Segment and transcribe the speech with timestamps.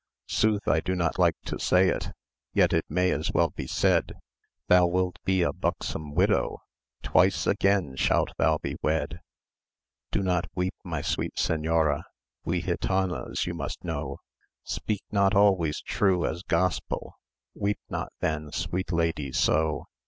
[0.25, 2.09] Sooth, I do not like to say it,
[2.53, 4.13] Yet it may as well be said;
[4.67, 6.57] Thou wilt be a buxom widow;
[7.03, 9.19] Twice again shalt thou be wed.
[10.09, 12.03] Do not weep, my sweet senora;
[12.43, 14.17] We gitanas, you must know,
[14.63, 17.19] Speak not always true as gospel
[17.53, 19.85] Weep not then sweet lady so.